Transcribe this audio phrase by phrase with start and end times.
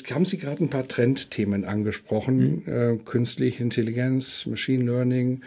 [0.00, 2.62] Jetzt haben Sie gerade ein paar Trendthemen angesprochen.
[2.64, 2.72] Mhm.
[2.72, 5.40] Äh, künstliche Intelligenz, Machine Learning,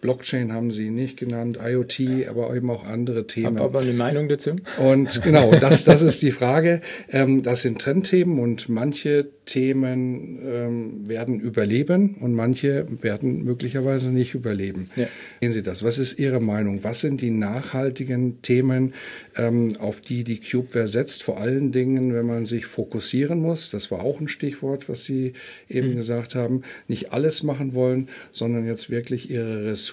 [0.00, 3.58] Blockchain haben Sie nicht genannt, IoT, aber eben auch andere Themen.
[3.58, 4.56] Habe aber eine Meinung dazu.
[4.78, 6.80] Und genau, das, das ist die Frage.
[7.10, 14.34] Ähm, das sind Trendthemen und manche Themen ähm, werden überleben und manche werden möglicherweise nicht
[14.34, 14.90] überleben.
[14.94, 15.08] Ja.
[15.40, 15.82] Sehen Sie das?
[15.82, 16.84] Was ist Ihre Meinung?
[16.84, 18.94] Was sind die nachhaltigen Themen,
[19.36, 21.24] ähm, auf die die Cubeware setzt?
[21.24, 23.70] Vor allen Dingen, wenn man sich fokussieren muss.
[23.70, 25.32] Das war auch ein Stichwort, was Sie
[25.68, 25.96] eben mhm.
[25.96, 26.62] gesagt haben.
[26.86, 29.87] Nicht alles machen wollen, sondern jetzt wirklich Ihre Ressourcen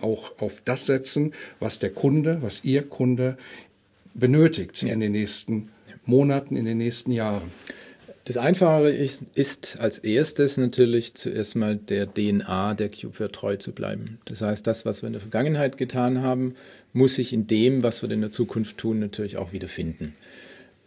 [0.00, 3.36] auch auf das setzen, was der Kunde, was Ihr Kunde
[4.14, 5.70] benötigt in den nächsten
[6.06, 7.50] Monaten, in den nächsten Jahren.
[8.26, 13.72] Das Einfache ist, ist, als erstes natürlich zuerst mal der DNA der Cubeware treu zu
[13.72, 14.18] bleiben.
[14.24, 16.54] Das heißt, das, was wir in der Vergangenheit getan haben,
[16.94, 20.14] muss sich in dem, was wir in der Zukunft tun, natürlich auch wiederfinden.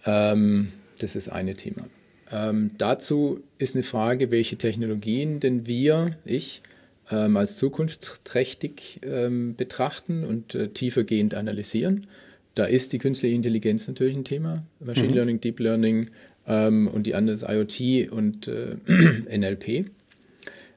[0.06, 1.88] Ähm, das ist eine Thema.
[2.32, 6.64] Ähm, dazu ist eine Frage, welche Technologien denn wir, ich,
[7.12, 12.08] ähm, als zukunftsträchtig ähm, betrachten und äh, tiefergehend analysieren.
[12.56, 14.64] Da ist die künstliche Intelligenz natürlich ein Thema.
[14.80, 15.14] Machine mhm.
[15.14, 16.10] Learning, Deep Learning,
[16.48, 18.76] ähm, und die andere ist IoT und äh,
[19.38, 19.86] NLP.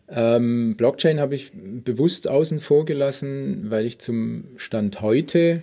[0.08, 5.60] Ähm, Blockchain habe ich bewusst außen vor gelassen, weil ich zum Stand heute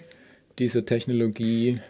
[0.57, 1.81] dieser Technologie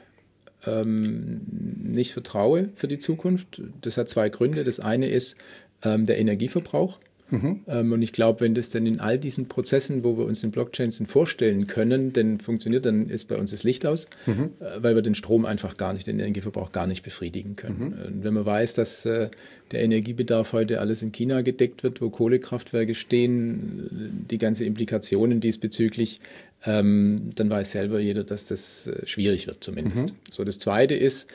[0.65, 1.41] ähm,
[1.83, 3.61] nicht vertraue für die Zukunft.
[3.81, 4.63] Das hat zwei Gründe.
[4.63, 5.37] Das eine ist
[5.83, 6.99] ähm, der Energieverbrauch.
[7.29, 7.61] Mhm.
[7.67, 10.51] Ähm, und ich glaube, wenn das dann in all diesen Prozessen, wo wir uns den
[10.51, 14.51] Blockchains vorstellen können, denn funktioniert, dann ist bei uns das Licht aus, mhm.
[14.59, 17.79] äh, weil wir den Strom einfach gar nicht, den Energieverbrauch gar nicht befriedigen können.
[17.79, 18.05] Mhm.
[18.05, 19.29] Und wenn man weiß, dass äh,
[19.71, 26.21] der Energiebedarf heute alles in China gedeckt wird, wo Kohlekraftwerke stehen, die ganze Implikationen diesbezüglich,
[26.65, 30.13] ähm, dann weiß selber jeder, dass das äh, schwierig wird zumindest.
[30.13, 30.17] Mhm.
[30.31, 31.27] So, das Zweite ist,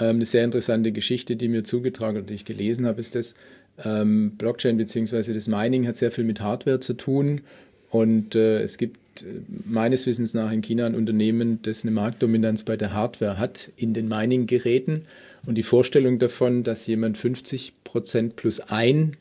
[0.00, 3.34] ähm, eine sehr interessante Geschichte, die mir zugetragen oder die ich gelesen habe, ist das,
[3.78, 5.34] Blockchain bzw.
[5.34, 7.42] das Mining hat sehr viel mit Hardware zu tun
[7.90, 12.62] und äh, es gibt äh, meines Wissens nach in China ein Unternehmen, das eine Marktdominanz
[12.62, 15.04] bei der Hardware hat in den Mining-Geräten
[15.46, 19.16] und die Vorstellung davon, dass jemand 50 Prozent plus ein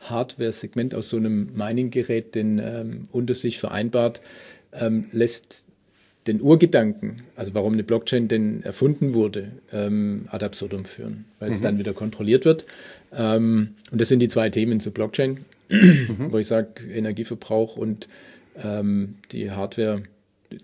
[0.00, 4.20] Hardware-Segment aus so einem Mining-Gerät den ähm, unter sich vereinbart,
[4.72, 5.66] ähm, lässt
[6.26, 11.60] den Urgedanken, also warum eine Blockchain denn erfunden wurde, ähm, ad absurdum führen, weil es
[11.60, 11.64] mhm.
[11.64, 12.66] dann wieder kontrolliert wird.
[13.12, 16.28] Ähm, und das sind die zwei Themen zu Blockchain, mhm.
[16.30, 18.08] wo ich sage, Energieverbrauch und
[18.62, 20.02] ähm, die Hardware,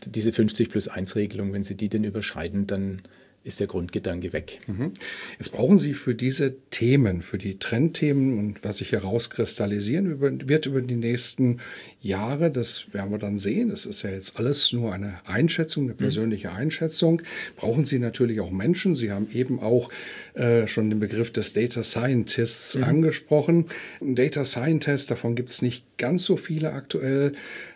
[0.07, 3.03] diese 50 plus 1 Regelung, wenn Sie die denn überschreiten, dann
[3.45, 4.61] ist der Grundgedanke weg.
[4.67, 4.93] Mhm.
[5.39, 10.81] Jetzt brauchen Sie für diese Themen, für die Trendthemen und was sich herauskristallisieren wird über
[10.81, 11.59] die nächsten
[12.01, 13.71] Jahre, das werden wir dann sehen.
[13.71, 15.99] Das ist ja jetzt alles nur eine Einschätzung, eine mhm.
[15.99, 16.53] persönliche.
[16.53, 17.23] Einschätzung.
[17.57, 18.95] Brauchen Sie natürlich auch Menschen.
[18.95, 19.91] Sie haben eben auch
[20.35, 22.85] äh, schon den Begriff des Data Scientists mhm.
[22.85, 23.67] angesprochen.
[24.01, 27.33] Data Scientist, davon gibt es nicht ganz so viele aktuell.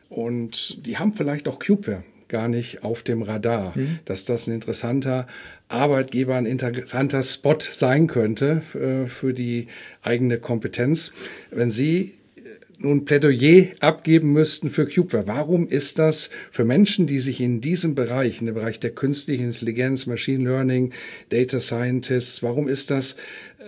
[0.08, 3.98] Und die haben vielleicht auch Cubeware gar nicht auf dem Radar, mhm.
[4.04, 5.26] dass das ein interessanter
[5.68, 9.66] Arbeitgeber, ein interessanter Spot sein könnte äh, für die
[10.02, 11.12] eigene Kompetenz.
[11.50, 12.40] Wenn Sie äh,
[12.78, 15.26] nun Plädoyer abgeben müssten für Cubeware.
[15.26, 19.46] Warum ist das für Menschen, die sich in diesem Bereich, in dem Bereich der künstlichen
[19.46, 20.92] Intelligenz, Machine Learning,
[21.30, 23.16] Data Scientists, warum ist das,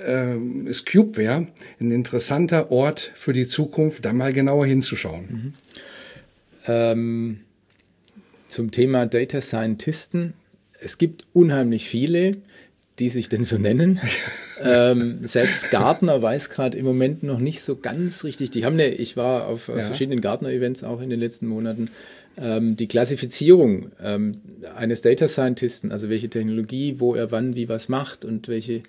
[0.07, 0.37] äh,
[0.67, 1.49] ist Cubeware
[1.81, 5.29] ein interessanter Ort für die Zukunft, da mal genauer hinzuschauen?
[5.29, 5.55] Mhm.
[6.67, 7.41] Ähm
[8.49, 10.35] zum Thema Data Scientisten.
[10.81, 12.39] Es gibt unheimlich viele,
[12.99, 14.01] die sich denn so nennen.
[14.63, 18.51] ähm, selbst Gartner weiß gerade im Moment noch nicht so ganz richtig.
[18.51, 19.81] Die haben eine, ich war auf, ja.
[19.81, 21.91] verschiedenen Gartner-Events auch in den letzten Monaten.
[22.37, 24.33] Ähm, die Klassifizierung ähm,
[24.75, 28.83] eines Data Scientisten, also welche Technologie, wo er wann wie was macht und welche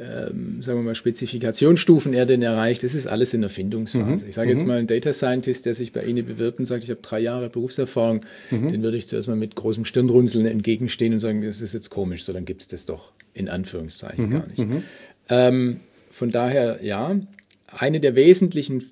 [0.00, 4.24] ähm, sagen wir mal, Spezifikationsstufen er denn erreicht, das ist alles in der Findungsphase.
[4.24, 4.28] Mhm.
[4.28, 4.68] Ich sage jetzt mhm.
[4.68, 7.50] mal, ein Data Scientist, der sich bei Ihnen bewirbt und sagt, ich habe drei Jahre
[7.50, 8.68] Berufserfahrung, mhm.
[8.68, 12.24] den würde ich zuerst mal mit großem Stirnrunzeln entgegenstehen und sagen, das ist jetzt komisch,
[12.24, 14.30] so dann gibt es das doch in Anführungszeichen mhm.
[14.30, 14.58] gar nicht.
[14.58, 14.82] Mhm.
[15.28, 15.80] Ähm,
[16.10, 17.18] von daher, ja,
[17.66, 18.90] eine der wesentlichen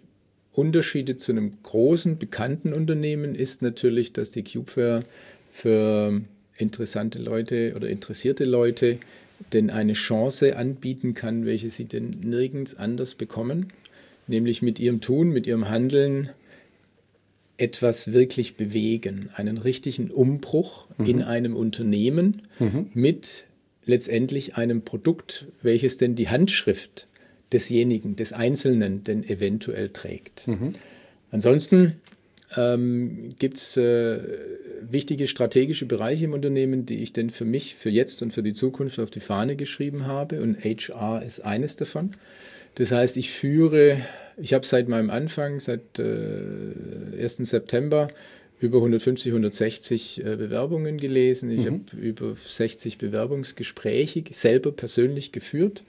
[0.53, 5.05] Unterschiede zu einem großen, bekannten Unternehmen ist natürlich, dass die Cubeware
[5.51, 6.21] für
[6.57, 8.99] interessante Leute oder interessierte Leute
[9.53, 13.69] denn eine Chance anbieten kann, welche sie denn nirgends anders bekommen,
[14.27, 16.31] nämlich mit ihrem Tun, mit ihrem Handeln
[17.59, 21.07] etwas wirklich bewegen, einen richtigen Umbruch mhm.
[21.07, 22.91] in einem Unternehmen mhm.
[22.93, 23.47] mit
[23.85, 27.07] letztendlich einem Produkt, welches denn die Handschrift
[27.53, 30.49] desjenigen, des Einzelnen denn eventuell trägt.
[30.49, 30.75] Mhm.
[31.31, 32.01] Ansonsten
[32.55, 34.21] ähm, gibt es äh,
[34.81, 38.53] wichtige strategische Bereiche im Unternehmen, die ich denn für mich, für jetzt und für die
[38.53, 42.13] Zukunft auf die Fahne geschrieben habe und HR ist eines davon.
[42.77, 44.03] Das heißt, ich führe,
[44.37, 47.37] ich habe seit meinem Anfang, seit äh, 1.
[47.39, 48.09] September,
[48.61, 51.51] über 150, 160 äh, Bewerbungen gelesen.
[51.51, 51.85] Ich mhm.
[51.91, 55.83] habe über 60 Bewerbungsgespräche selber persönlich geführt,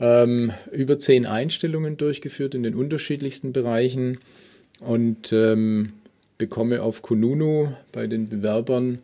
[0.00, 4.18] ähm, über zehn Einstellungen durchgeführt in den unterschiedlichsten Bereichen
[4.80, 5.92] und ähm,
[6.38, 8.98] bekomme auf Kununu bei den Bewerbern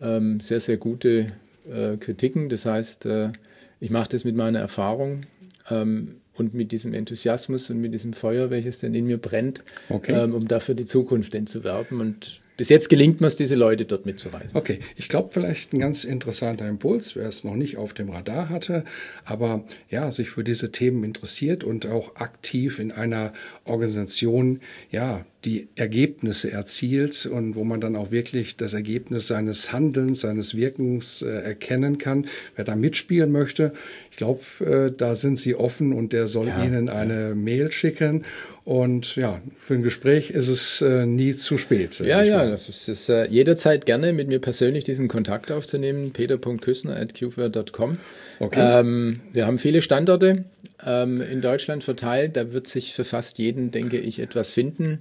[0.00, 1.32] ähm, sehr, sehr gute
[1.70, 2.48] äh, Kritiken.
[2.48, 3.32] Das heißt, äh,
[3.80, 5.22] ich mache das mit meiner Erfahrung
[5.70, 10.12] ähm, und mit diesem Enthusiasmus und mit diesem Feuer, welches denn in mir brennt, okay.
[10.12, 12.00] ähm, um dafür die Zukunft denn zu werben.
[12.00, 14.56] Und bis jetzt gelingt mir es, diese Leute dort mitzureisen.
[14.56, 18.50] Okay, ich glaube vielleicht ein ganz interessanter Impuls, wer es noch nicht auf dem Radar
[18.50, 18.84] hatte,
[19.24, 23.32] aber ja, sich für diese Themen interessiert und auch aktiv in einer
[23.64, 24.60] Organisation,
[24.92, 30.56] ja, die Ergebnisse erzielt und wo man dann auch wirklich das Ergebnis seines Handelns, seines
[30.56, 32.28] Wirkens äh, erkennen kann.
[32.54, 33.72] Wer da mitspielen möchte,
[34.12, 37.34] ich glaube, äh, da sind Sie offen und der soll ja, Ihnen eine ja.
[37.34, 38.24] Mail schicken
[38.64, 41.98] und ja, für ein Gespräch ist es äh, nie zu spät.
[41.98, 46.12] Ja, ja, das ist, ist äh, jederzeit gerne mit mir persönlich diesen Kontakt aufzunehmen.
[46.12, 47.98] peter.küssner.qware.com.
[48.38, 48.80] Okay.
[48.80, 50.44] Ähm, wir haben viele Standorte
[50.84, 52.36] ähm, in Deutschland verteilt.
[52.36, 55.00] Da wird sich für fast jeden, denke ich, etwas finden.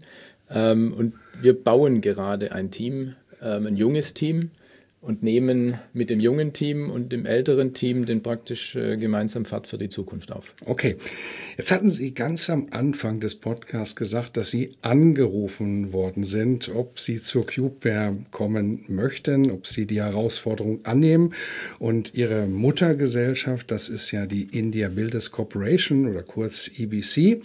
[0.50, 4.50] Ähm, und wir bauen gerade ein Team, ähm, ein junges Team,
[5.02, 9.66] und nehmen mit dem jungen Team und dem älteren Team den praktisch äh, gemeinsam Fahrt
[9.66, 10.54] für die Zukunft auf.
[10.66, 10.96] Okay.
[11.58, 17.00] Jetzt hatten Sie ganz am Anfang des Podcasts gesagt, dass Sie angerufen worden sind, ob
[17.00, 21.34] Sie zur Cubeware kommen möchten, ob Sie die Herausforderung annehmen.
[21.80, 27.42] Und Ihre Muttergesellschaft, das ist ja die India Builders Corporation oder kurz EBC,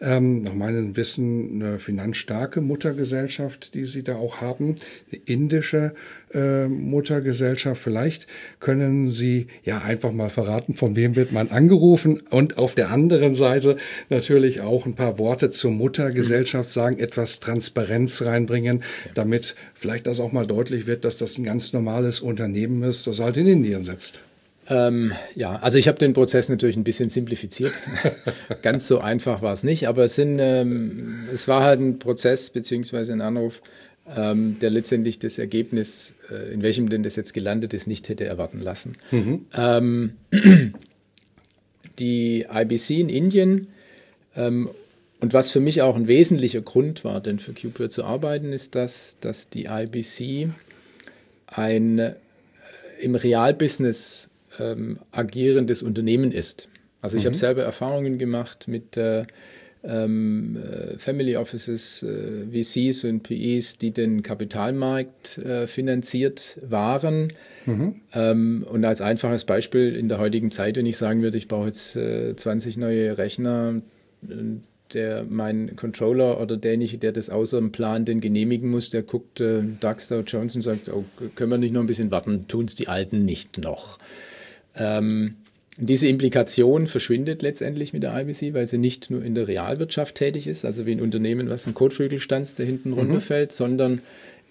[0.00, 4.74] ähm, nach meinem Wissen eine finanzstarke Muttergesellschaft, die Sie da auch haben,
[5.12, 5.94] eine indische
[6.32, 7.80] äh, Muttergesellschaft.
[7.80, 8.26] Vielleicht
[8.60, 13.34] können Sie ja einfach mal verraten, von wem wird man angerufen und auf der anderen
[13.34, 13.76] Seite
[14.08, 18.82] natürlich auch ein paar Worte zur Muttergesellschaft sagen, etwas Transparenz reinbringen,
[19.14, 23.20] damit vielleicht das auch mal deutlich wird, dass das ein ganz normales Unternehmen ist, das
[23.20, 24.22] halt in Indien sitzt.
[24.68, 27.72] Ähm, ja, also ich habe den Prozess natürlich ein bisschen simplifiziert.
[28.62, 32.50] Ganz so einfach war es nicht, aber es, sind, ähm, es war halt ein Prozess
[32.50, 33.62] beziehungsweise ein Anruf,
[34.14, 38.24] ähm, der letztendlich das Ergebnis, äh, in welchem denn das jetzt gelandet ist, nicht hätte
[38.24, 38.96] erwarten lassen.
[39.10, 39.46] Mhm.
[39.54, 40.12] Ähm,
[41.98, 43.68] die IBC in Indien
[44.36, 44.70] ähm,
[45.20, 48.74] und was für mich auch ein wesentlicher Grund war, denn für Cupid zu arbeiten, ist
[48.74, 50.50] das, dass die IBC
[51.46, 52.14] ein äh,
[53.00, 54.28] im Realbusiness
[54.58, 56.68] ähm, agierendes Unternehmen ist.
[57.00, 57.28] Also ich mhm.
[57.28, 59.26] habe selber Erfahrungen gemacht mit äh,
[59.86, 67.32] ähm, äh, Family Offices, äh, VCs und PEs, die den Kapitalmarkt äh, finanziert waren.
[67.66, 68.00] Mhm.
[68.12, 71.66] Ähm, und als einfaches Beispiel in der heutigen Zeit, wenn ich sagen würde, ich brauche
[71.66, 73.80] jetzt 20 äh, neue Rechner,
[74.92, 79.40] der mein Controller oder derjenige, der das außer dem Plan den genehmigen muss, der guckt
[79.40, 82.66] äh, DAX Dow Jones und sagt, oh, können wir nicht noch ein bisschen warten, tun
[82.66, 83.98] es die Alten nicht noch.
[84.74, 85.36] Ähm,
[85.78, 90.46] diese Implikation verschwindet letztendlich mit der IBC, weil sie nicht nur in der Realwirtschaft tätig
[90.46, 92.98] ist, also wie ein Unternehmen, was ein Kotflügel stanzt, der hinten mhm.
[92.98, 94.00] runterfällt, sondern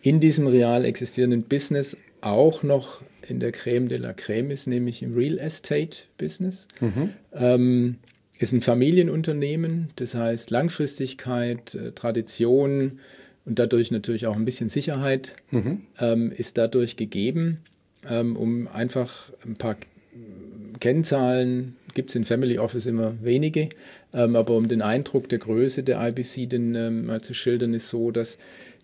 [0.01, 5.01] in diesem real existierenden Business auch noch in der Creme de la Creme ist, nämlich
[5.01, 6.67] im Real Estate Business.
[6.79, 7.09] Mhm.
[7.33, 7.95] Ähm,
[8.37, 12.99] ist ein Familienunternehmen, das heißt Langfristigkeit, äh, Tradition
[13.45, 15.83] und dadurch natürlich auch ein bisschen Sicherheit mhm.
[15.99, 17.61] ähm, ist dadurch gegeben,
[18.07, 19.77] ähm, um einfach ein paar
[20.79, 23.69] Kennzahlen gibt es in Family Office immer wenige,
[24.13, 27.89] ähm, aber um den Eindruck der Größe der IBC denn, ähm, mal zu schildern, ist
[27.89, 28.37] so, dass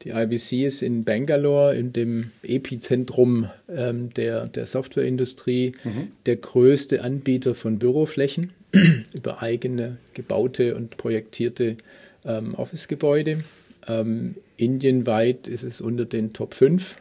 [0.04, 6.12] die IBC ist in Bangalore, in dem Epizentrum ähm, der, der Softwareindustrie, mhm.
[6.26, 8.52] der größte Anbieter von Büroflächen
[9.14, 11.78] über eigene gebaute und projektierte
[12.26, 13.44] ähm, Office-Gebäude.
[13.88, 16.96] Ähm, indienweit ist es unter den Top 5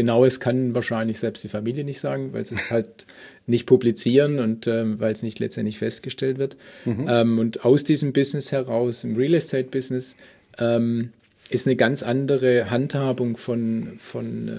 [0.00, 3.04] Genaues kann wahrscheinlich selbst die Familie nicht sagen, weil sie es halt
[3.46, 6.56] nicht publizieren und ähm, weil es nicht letztendlich festgestellt wird.
[6.86, 7.04] Mhm.
[7.06, 10.16] Ähm, und aus diesem Business heraus, im Real Estate Business,
[10.56, 11.10] ähm,
[11.50, 14.52] ist eine ganz andere Handhabung von, von äh,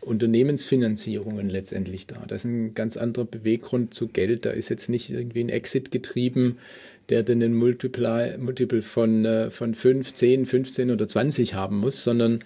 [0.00, 2.22] Unternehmensfinanzierungen letztendlich da.
[2.28, 4.44] Das ist ein ganz anderer Beweggrund zu Geld.
[4.44, 6.58] Da ist jetzt nicht irgendwie ein Exit getrieben,
[7.08, 12.04] der dann einen Multiply, Multiple von, äh, von 5, 10, 15 oder 20 haben muss,
[12.04, 12.44] sondern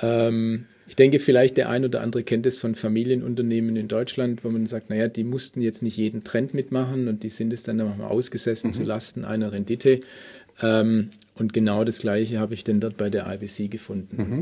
[0.00, 4.50] ähm, ich denke, vielleicht der ein oder andere kennt es von Familienunternehmen in Deutschland, wo
[4.50, 7.76] man sagt, naja, die mussten jetzt nicht jeden Trend mitmachen und die sind es dann
[7.76, 8.74] nochmal ausgesessen mhm.
[8.74, 10.00] zu Lasten einer Rendite.
[10.60, 14.16] Ähm, und genau das Gleiche habe ich dann dort bei der IBC gefunden.
[14.16, 14.40] Mhm.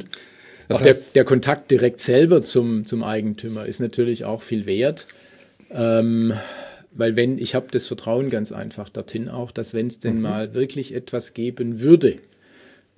[0.68, 5.06] Das auch der, der, Kontakt direkt selber zum, zum Eigentümer ist natürlich auch viel wert.
[5.70, 6.34] Ähm,
[6.94, 10.22] weil wenn, ich habe das Vertrauen ganz einfach dorthin auch, dass wenn es denn mhm.
[10.22, 12.18] mal wirklich etwas geben würde,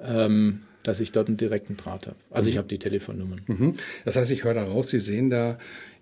[0.01, 2.17] ähm, dass ich dort einen direkten Draht habe.
[2.31, 2.51] Also mhm.
[2.51, 3.41] ich habe die Telefonnummern.
[3.47, 3.73] Mhm.
[4.05, 5.59] Das heißt, ich höre daraus, Sie sehen da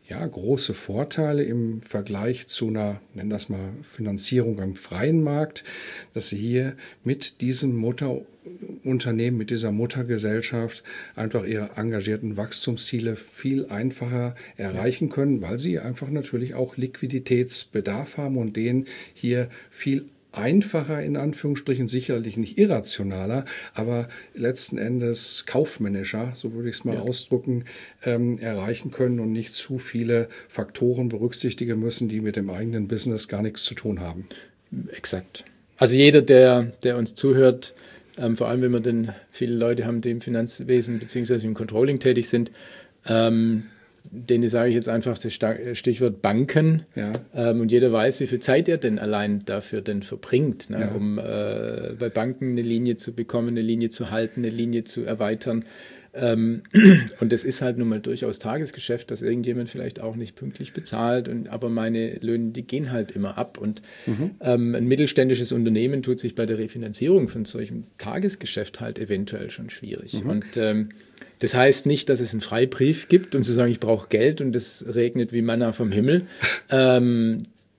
[0.09, 5.65] ja, große Vorteile im Vergleich zu einer, nennen das mal, Finanzierung am freien Markt,
[6.12, 6.75] dass Sie hier
[7.05, 10.83] mit diesem Mutterunternehmen, mit dieser Muttergesellschaft
[11.15, 18.37] einfach Ihre engagierten Wachstumsziele viel einfacher erreichen können, weil Sie einfach natürlich auch Liquiditätsbedarf haben
[18.37, 26.53] und den hier viel einfacher, in Anführungsstrichen, sicherlich nicht irrationaler, aber letzten Endes kaufmännischer, so
[26.55, 27.01] würde ich es mal ja.
[27.03, 27.65] ausdrücken,
[28.05, 33.29] ähm, erreichen können und nicht zu viele Faktoren berücksichtigen müssen, die mit dem eigenen Business
[33.29, 34.27] gar nichts zu tun haben.
[34.93, 35.45] Exakt.
[35.77, 37.75] Also jeder, der, der uns zuhört,
[38.19, 41.47] ähm, vor allem wenn wir denn viele Leute haben, die im Finanzwesen bzw.
[41.47, 42.53] im Controlling tätig sind,
[43.07, 43.65] ähm,
[44.05, 46.85] denen sage ich jetzt einfach das Stichwort Banken.
[46.95, 47.13] Ja.
[47.35, 50.89] Ähm, und jeder weiß, wie viel Zeit er denn allein dafür denn verbringt, ne, ja.
[50.93, 55.03] um äh, bei Banken eine Linie zu bekommen, eine Linie zu halten, eine Linie zu
[55.03, 55.65] erweitern.
[56.14, 56.62] Ähm,
[57.21, 61.28] und das ist halt nun mal durchaus Tagesgeschäft, dass irgendjemand vielleicht auch nicht pünktlich bezahlt.
[61.28, 63.59] Und, aber meine Löhne, die gehen halt immer ab.
[63.59, 64.33] Und mhm.
[64.40, 69.71] ähm, ein mittelständisches Unternehmen tut sich bei der Refinanzierung von solchem Tagesgeschäft halt eventuell schon
[69.71, 70.23] schwierig.
[70.23, 70.31] Mhm.
[70.31, 70.88] Und ähm,
[71.38, 74.54] das heißt nicht, dass es einen Freibrief gibt und zu sagen, ich brauche Geld und
[74.54, 76.26] es regnet wie Manna vom Himmel.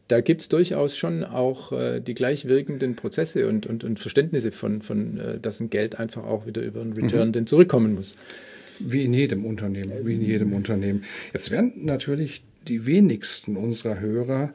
[0.03, 3.99] Ähm, da gibt es durchaus schon auch äh, die gleich wirkenden Prozesse und, und, und
[3.99, 7.33] Verständnisse von, von äh, dass ein Geld einfach auch wieder über einen Return mhm.
[7.33, 8.15] denn zurückkommen muss.
[8.79, 11.03] Wie in jedem Unternehmen, wie in jedem Unternehmen.
[11.31, 14.53] Jetzt werden natürlich die wenigsten unserer Hörer ähm,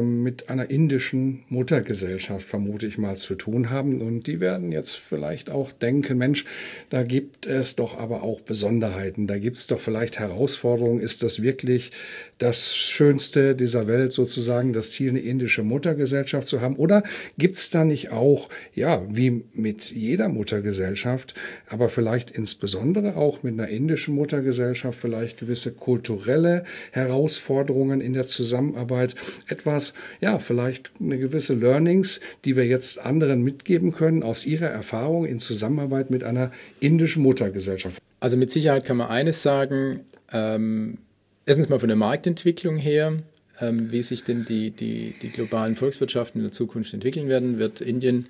[0.00, 4.02] mit einer indischen Muttergesellschaft, vermute ich mal, zu tun haben.
[4.02, 6.44] Und die werden jetzt vielleicht auch denken, Mensch,
[6.90, 11.00] da gibt es doch aber auch Besonderheiten, da gibt es doch vielleicht Herausforderungen.
[11.00, 11.92] Ist das wirklich
[12.38, 16.74] das Schönste dieser Welt sozusagen, das Ziel, eine indische Muttergesellschaft zu haben?
[16.74, 17.04] Oder
[17.38, 21.34] gibt es da nicht auch, ja, wie mit jeder Muttergesellschaft,
[21.68, 29.14] aber vielleicht insbesondere auch mit einer indischen Muttergesellschaft vielleicht gewisse kulturelle Herausforderungen in der Zusammenarbeit,
[29.46, 34.66] etwa etwas, ja, vielleicht eine gewisse Learnings, die wir jetzt anderen mitgeben können aus ihrer
[34.66, 38.00] Erfahrung in Zusammenarbeit mit einer indischen Muttergesellschaft?
[38.20, 40.00] Also mit Sicherheit kann man eines sagen.
[40.32, 40.98] Ähm,
[41.46, 43.18] erstens mal von der Marktentwicklung her,
[43.60, 47.80] ähm, wie sich denn die, die, die globalen Volkswirtschaften in der Zukunft entwickeln werden, wird
[47.80, 48.26] Indien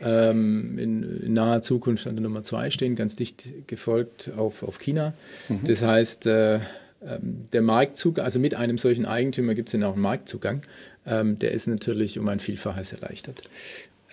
[0.00, 4.78] ähm, in, in, naher Zukunft an der Nummer zwei stehen, ganz dicht gefolgt auf, auf
[4.78, 5.14] China.
[5.48, 5.60] Mhm.
[5.64, 6.60] Das heißt, äh,
[7.00, 10.62] der Marktzugang, also mit einem solchen Eigentümer gibt es dann auch einen Marktzugang,
[11.06, 13.42] ähm, der ist natürlich um ein Vielfaches erleichtert.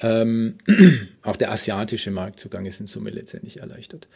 [0.02, 0.56] Ähm,
[1.24, 4.08] auch der asiatische Marktzugang ist in Summe letztendlich erleichtert.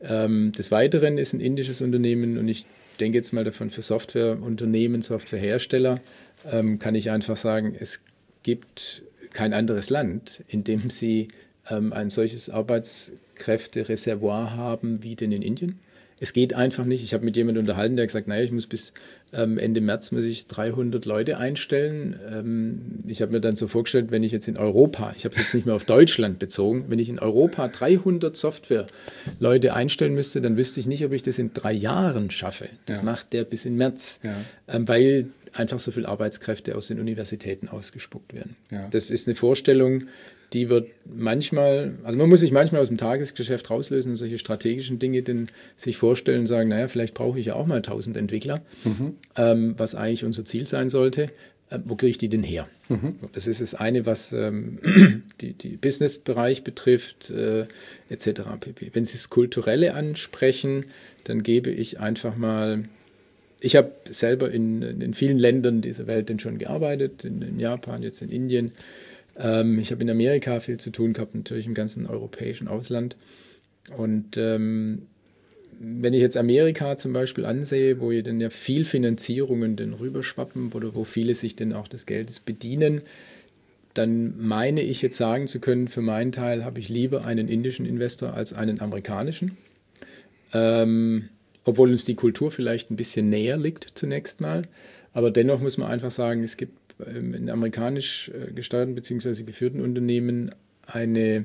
[0.00, 2.66] Ähm, des Weiteren ist ein indisches Unternehmen und ich
[3.00, 6.00] denke jetzt mal davon für Softwareunternehmen, Softwarehersteller,
[6.50, 8.00] ähm, kann ich einfach sagen, es
[8.42, 9.02] gibt
[9.32, 11.28] kein anderes Land, in dem sie
[11.68, 15.80] ähm, ein solches Arbeitskräftereservoir haben wie denn in Indien
[16.24, 17.04] es geht einfach nicht.
[17.04, 18.94] Ich habe mit jemandem unterhalten, der gesagt, naja, ich muss bis
[19.34, 22.18] ähm, Ende März muss ich 300 Leute einstellen.
[22.32, 25.42] Ähm, ich habe mir dann so vorgestellt, wenn ich jetzt in Europa, ich habe es
[25.42, 30.56] jetzt nicht mehr auf Deutschland bezogen, wenn ich in Europa 300 Software-Leute einstellen müsste, dann
[30.56, 32.70] wüsste ich nicht, ob ich das in drei Jahren schaffe.
[32.86, 33.04] Das ja.
[33.04, 34.34] macht der bis in März, ja.
[34.68, 38.56] ähm, weil einfach so viele Arbeitskräfte aus den Universitäten ausgespuckt werden.
[38.70, 38.88] Ja.
[38.88, 40.04] Das ist eine Vorstellung,
[40.52, 44.98] die wird manchmal, also man muss sich manchmal aus dem Tagesgeschäft rauslösen und solche strategischen
[44.98, 48.62] Dinge denn sich vorstellen und sagen, naja, vielleicht brauche ich ja auch mal 1000 Entwickler,
[48.84, 49.14] mhm.
[49.36, 51.30] ähm, was eigentlich unser Ziel sein sollte.
[51.70, 52.68] Äh, wo kriege ich die denn her?
[52.88, 53.16] Mhm.
[53.32, 54.78] Das ist das eine, was ähm,
[55.40, 57.66] die, die Business-Bereich betrifft, äh,
[58.08, 58.42] etc.
[58.60, 58.90] pp.
[58.92, 60.86] Wenn Sie das Kulturelle ansprechen,
[61.24, 62.84] dann gebe ich einfach mal
[63.64, 68.02] ich habe selber in, in, vielen Ländern dieser Welt denn schon gearbeitet, in, in Japan,
[68.02, 68.72] jetzt in Indien,
[69.36, 73.16] ähm, ich habe in Amerika viel zu tun gehabt, natürlich im ganzen europäischen Ausland.
[73.96, 75.06] Und ähm,
[75.78, 80.94] wenn ich jetzt Amerika zum Beispiel ansehe, wo dann ja viel Finanzierungen denn rüberschwappen oder
[80.94, 83.02] wo viele sich dann auch des Geldes bedienen,
[83.92, 87.86] dann meine ich jetzt sagen zu können, für meinen Teil habe ich lieber einen indischen
[87.86, 89.56] Investor als einen amerikanischen.
[90.52, 91.28] Ähm,
[91.64, 94.64] obwohl uns die Kultur vielleicht ein bisschen näher liegt zunächst mal.
[95.12, 99.42] Aber dennoch muss man einfach sagen, es gibt in amerikanisch äh, gesteuerten bzw.
[99.42, 100.54] geführten Unternehmen
[100.86, 101.44] eine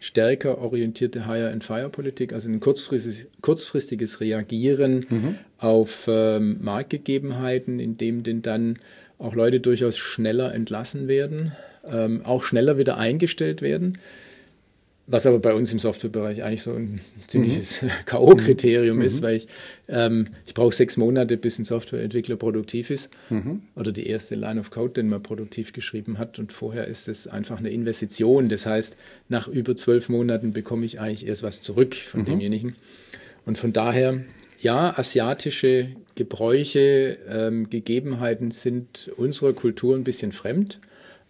[0.00, 5.38] stärker orientierte Hire-and-Fire-Politik, also ein kurzfristiges, kurzfristiges Reagieren mhm.
[5.58, 8.78] auf ähm, Marktgegebenheiten, in dem denn dann
[9.18, 11.52] auch Leute durchaus schneller entlassen werden,
[11.84, 13.98] ähm, auch schneller wieder eingestellt werden.
[15.10, 17.90] Was aber bei uns im Softwarebereich eigentlich so ein ziemliches mhm.
[18.04, 19.00] K.O.-Kriterium mhm.
[19.00, 19.48] ist, weil ich,
[19.88, 23.62] ähm, ich brauche sechs Monate, bis ein Softwareentwickler produktiv ist mhm.
[23.74, 26.38] oder die erste Line of Code, den man produktiv geschrieben hat.
[26.38, 28.50] Und vorher ist es einfach eine Investition.
[28.50, 28.98] Das heißt,
[29.30, 32.26] nach über zwölf Monaten bekomme ich eigentlich erst was zurück von mhm.
[32.26, 32.76] demjenigen.
[33.46, 34.24] Und von daher,
[34.60, 40.80] ja, asiatische Gebräuche, ähm, Gegebenheiten sind unserer Kultur ein bisschen fremd.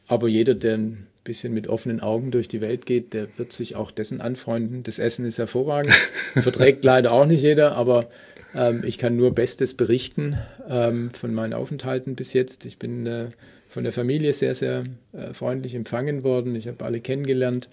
[0.08, 0.80] Aber jeder, der
[1.28, 4.82] bisschen mit offenen Augen durch die Welt geht, der wird sich auch dessen anfreunden.
[4.82, 5.92] Das Essen ist hervorragend,
[6.34, 8.08] verträgt leider auch nicht jeder, aber
[8.54, 12.64] ähm, ich kann nur Bestes berichten ähm, von meinen Aufenthalten bis jetzt.
[12.64, 13.26] Ich bin äh,
[13.68, 16.56] von der Familie sehr, sehr äh, freundlich empfangen worden.
[16.56, 17.68] Ich habe alle kennengelernt.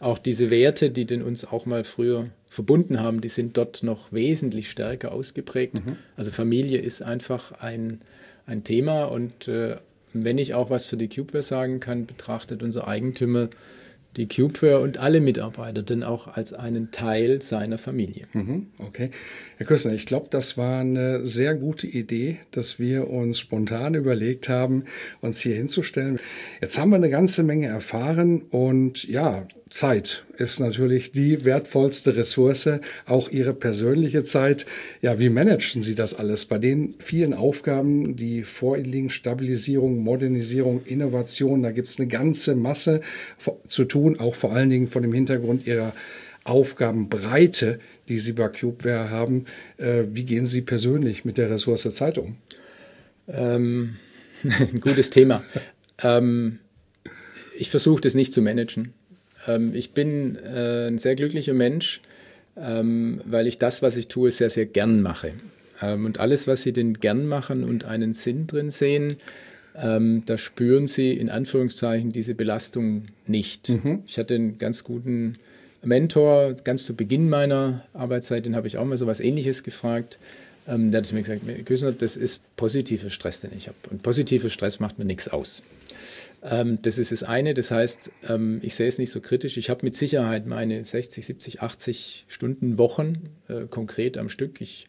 [0.00, 4.12] Auch diese Werte, die denn uns auch mal früher verbunden haben, die sind dort noch
[4.12, 5.74] wesentlich stärker ausgeprägt.
[5.74, 5.96] Mhm.
[6.16, 8.00] Also Familie ist einfach ein,
[8.46, 9.76] ein Thema und äh,
[10.14, 13.50] wenn ich auch was für die Cubeware sagen kann, betrachtet unser Eigentümer
[14.16, 18.26] die Cubeware und alle Mitarbeiter denn auch als einen Teil seiner Familie.
[18.32, 19.10] Mhm, okay.
[19.56, 24.48] Herr Küssner, ich glaube, das war eine sehr gute Idee, dass wir uns spontan überlegt
[24.48, 24.84] haben,
[25.20, 26.20] uns hier hinzustellen.
[26.60, 32.68] Jetzt haben wir eine ganze Menge erfahren und ja, Zeit ist natürlich die wertvollste Ressource,
[33.06, 34.66] auch Ihre persönliche Zeit.
[35.02, 39.10] Ja, wie managen Sie das alles bei den vielen Aufgaben, die vor Ihnen liegen?
[39.10, 43.00] Stabilisierung, Modernisierung, Innovation, da gibt es eine ganze Masse
[43.66, 45.92] zu tun, auch vor allen Dingen von dem Hintergrund Ihrer
[46.44, 49.46] Aufgabenbreite, die Sie bei Cubeware haben.
[49.78, 52.36] Äh, wie gehen Sie persönlich mit der Ressource Zeit um?
[53.26, 53.96] Ähm,
[54.44, 55.42] ein gutes Thema.
[56.00, 56.60] ähm,
[57.58, 58.92] ich versuche das nicht zu managen.
[59.46, 62.00] Ähm, ich bin äh, ein sehr glücklicher Mensch,
[62.56, 65.32] ähm, weil ich das, was ich tue, sehr, sehr gern mache.
[65.82, 69.16] Ähm, und alles, was Sie denn gern machen und einen Sinn drin sehen,
[69.76, 73.68] ähm, da spüren Sie in Anführungszeichen diese Belastung nicht.
[73.68, 74.02] Mhm.
[74.06, 75.36] Ich hatte einen ganz guten
[75.82, 80.18] Mentor ganz zu Beginn meiner Arbeitszeit, den habe ich auch mal so was Ähnliches gefragt.
[80.66, 83.76] Ähm, der hat zu mir gesagt, Küssner, das ist positiver Stress, den ich habe.
[83.90, 85.62] Und positiver Stress macht mir nichts aus.
[86.44, 87.54] Ähm, das ist das eine.
[87.54, 89.56] Das heißt, ähm, ich sehe es nicht so kritisch.
[89.56, 94.60] Ich habe mit Sicherheit meine 60, 70, 80 Stunden Wochen äh, konkret am Stück.
[94.60, 94.86] Ich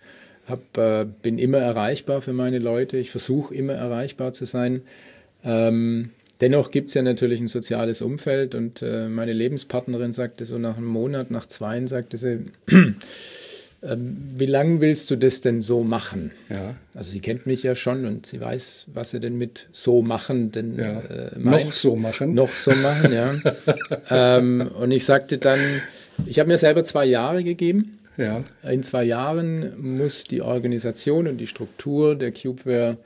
[0.48, 2.98] hab, äh, bin immer erreichbar für meine Leute.
[2.98, 4.82] Ich versuche immer erreichbar zu sein.
[5.44, 10.58] Ähm, dennoch gibt es ja natürlich ein soziales Umfeld und äh, meine Lebenspartnerin sagte so
[10.58, 12.46] nach einem Monat, nach zwei, sagte sie,
[13.86, 16.32] ähm, wie lange willst du das denn so machen?
[16.50, 16.76] Ja.
[16.96, 20.52] Also sie kennt mich ja schon und sie weiß, was sie denn mit so machen
[20.52, 21.02] denn ja.
[21.02, 22.34] äh, Noch so machen.
[22.34, 23.36] Noch so machen, ja.
[24.10, 25.60] ähm, und ich sagte dann,
[26.26, 28.00] ich habe mir selber zwei Jahre gegeben.
[28.18, 28.44] Ja.
[28.64, 32.98] In zwei Jahren muss die Organisation und die Struktur der Cubeware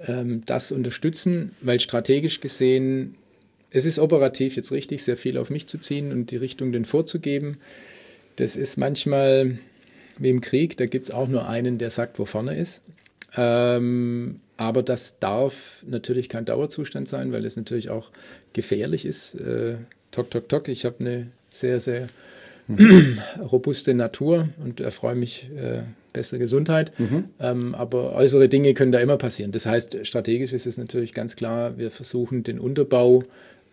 [0.00, 3.16] ähm, das unterstützen, weil strategisch gesehen,
[3.70, 6.84] es ist operativ jetzt richtig, sehr viel auf mich zu ziehen und die Richtung denn
[6.84, 7.58] vorzugeben.
[8.36, 9.58] Das ist manchmal
[10.18, 12.82] wie im Krieg, da gibt es auch nur einen, der sagt, wo vorne ist.
[13.36, 18.10] Ähm, aber das darf natürlich kein Dauerzustand sein, weil es natürlich auch
[18.52, 19.34] gefährlich ist.
[19.34, 19.76] Äh,
[20.12, 20.68] tok, tok, tok.
[20.68, 22.06] Ich habe eine sehr, sehr
[22.68, 23.18] mhm.
[23.40, 26.92] robuste Natur und erfreue mich äh, bessere Gesundheit.
[26.98, 27.24] Mhm.
[27.40, 29.50] Ähm, aber äußere Dinge können da immer passieren.
[29.50, 33.24] Das heißt, strategisch ist es natürlich ganz klar, wir versuchen den Unterbau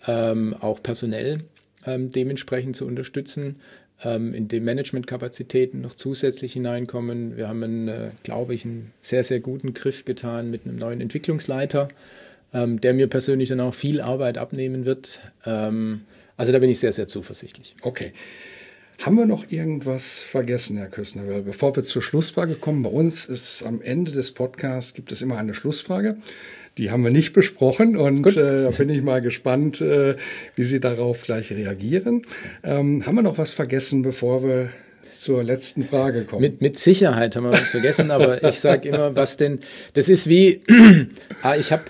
[0.08, 1.44] ähm, auch personell
[1.86, 3.58] ähm, dementsprechend zu unterstützen
[4.04, 7.38] ähm, in den Managementkapazitäten noch zusätzlich hineinkommen.
[7.38, 11.90] Wir haben, äh, glaube ich, einen sehr, sehr guten Griff getan mit einem neuen Entwicklungsleiter,
[12.54, 15.20] ähm, der mir persönlich dann auch viel Arbeit abnehmen wird.
[15.46, 16.02] Ähm,
[16.38, 17.76] also da bin ich sehr, sehr zuversichtlich.
[17.82, 18.14] Okay.
[19.02, 20.92] Haben wir noch irgendwas vergessen, Herr?
[20.92, 25.24] Weil bevor wir zur Schlussfrage kommen, bei uns ist am Ende des Podcasts gibt es
[25.24, 26.18] immer eine Schlussfrage.
[26.78, 30.16] Die haben wir nicht besprochen und äh, da bin ich mal gespannt, äh,
[30.56, 32.26] wie Sie darauf gleich reagieren.
[32.64, 34.70] Ähm, haben wir noch was vergessen, bevor wir
[35.12, 36.42] zur letzten Frage kommen?
[36.42, 39.60] Mit, mit Sicherheit haben wir was vergessen, aber ich sage immer, was denn,
[39.94, 40.62] das ist wie,
[41.42, 41.84] ah, ich habe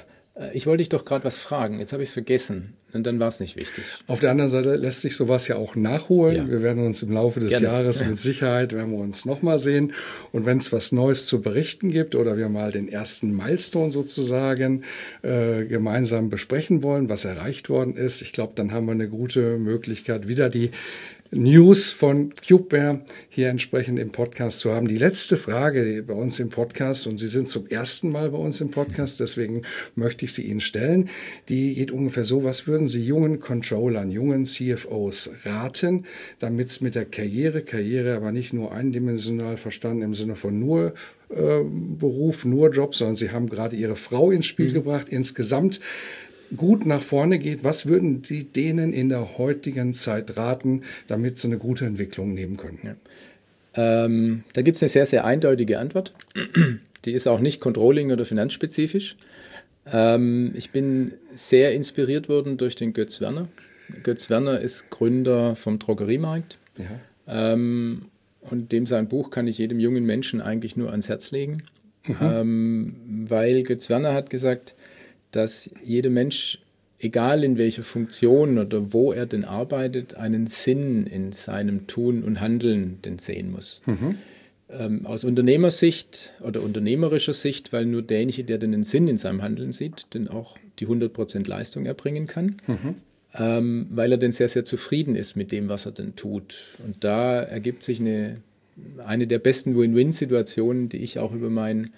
[0.54, 3.28] ich wollte dich doch gerade was fragen, jetzt habe ich es vergessen und dann war
[3.28, 3.84] es nicht wichtig.
[4.08, 6.36] Auf der anderen Seite lässt sich sowas ja auch nachholen.
[6.36, 6.50] Ja.
[6.50, 7.68] Wir werden uns im Laufe des Gerne.
[7.68, 9.94] Jahres mit Sicherheit, werden wir uns nochmal sehen.
[10.32, 14.84] Und wenn es was Neues zu berichten gibt oder wir mal den ersten Milestone sozusagen
[15.22, 19.58] äh, gemeinsam besprechen wollen, was erreicht worden ist, ich glaube, dann haben wir eine gute
[19.58, 20.72] Möglichkeit, wieder die
[21.34, 24.90] News von CubeWare hier entsprechend im Podcast zu haben.
[24.90, 28.60] Die letzte Frage bei uns im Podcast, und Sie sind zum ersten Mal bei uns
[28.60, 29.62] im Podcast, deswegen
[29.96, 31.10] möchte ich sie Ihnen stellen,
[31.48, 36.06] die geht ungefähr so, was würden Sie jungen Controllern, jungen CFOs raten,
[36.40, 40.94] damit es mit der Karriere, Karriere aber nicht nur eindimensional verstanden im Sinne von nur
[41.30, 44.74] äh, Beruf, nur Job, sondern Sie haben gerade Ihre Frau ins Spiel mhm.
[44.74, 45.80] gebracht, insgesamt
[46.56, 51.48] gut nach vorne geht, was würden Sie denen in der heutigen Zeit raten, damit sie
[51.48, 52.80] eine gute Entwicklung nehmen können?
[52.84, 52.96] Ja.
[53.74, 56.14] Ähm, da gibt es eine sehr, sehr eindeutige Antwort.
[57.06, 59.16] Die ist auch nicht Controlling- oder finanzspezifisch.
[59.92, 63.48] Ähm, ich bin sehr inspiriert worden durch den Götz Werner.
[64.04, 66.60] Götz Werner ist Gründer vom Drogeriemarkt.
[66.78, 67.54] Ja.
[67.54, 68.08] Ähm,
[68.42, 71.64] und dem sein Buch kann ich jedem jungen Menschen eigentlich nur ans Herz legen.
[72.06, 72.16] Mhm.
[72.22, 72.96] Ähm,
[73.30, 74.76] weil Götz Werner hat gesagt,
[75.32, 76.60] dass jeder Mensch,
[77.00, 82.40] egal in welcher Funktion oder wo er denn arbeitet, einen Sinn in seinem Tun und
[82.40, 83.82] Handeln denn sehen muss.
[83.86, 84.16] Mhm.
[84.70, 89.74] Ähm, aus Unternehmersicht oder unternehmerischer Sicht, weil nur derjenige, der den Sinn in seinem Handeln
[89.74, 92.58] sieht, denn auch die 100% Leistung erbringen kann.
[92.68, 92.96] Mhm.
[93.34, 96.78] Ähm, weil er denn sehr, sehr zufrieden ist mit dem, was er denn tut.
[96.86, 98.42] Und da ergibt sich eine,
[99.06, 101.92] eine der besten Win-Win-Situationen, die ich auch über mein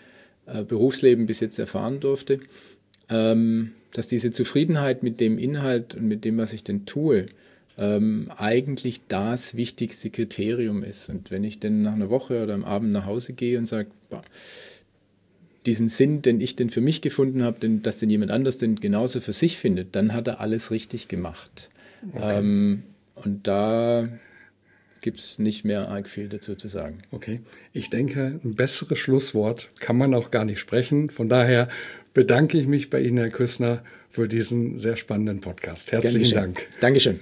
[0.45, 2.39] äh, Berufsleben bis jetzt erfahren durfte
[3.09, 7.27] ähm, dass diese Zufriedenheit mit dem Inhalt und mit dem, was ich denn tue,
[7.77, 11.09] ähm, eigentlich das wichtigste Kriterium ist.
[11.09, 13.89] Und wenn ich denn nach einer Woche oder am Abend nach Hause gehe und sage,
[15.65, 18.75] diesen Sinn, den ich denn für mich gefunden habe, denn, dass den jemand anders denn
[18.75, 21.69] genauso für sich findet, dann hat er alles richtig gemacht.
[22.13, 22.39] Okay.
[22.39, 22.83] Ähm,
[23.15, 24.09] und da
[25.01, 26.99] gibt es nicht mehr arg viel dazu zu sagen.
[27.11, 27.41] Okay,
[27.73, 31.09] ich denke, ein besseres Schlusswort kann man auch gar nicht sprechen.
[31.09, 31.67] Von daher
[32.13, 35.91] bedanke ich mich bei Ihnen, Herr Küssner, für diesen sehr spannenden Podcast.
[35.91, 36.67] Herzlichen Dank.
[36.79, 37.19] Dankeschön.